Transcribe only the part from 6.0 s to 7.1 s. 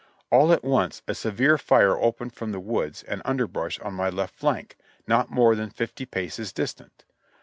paces distant.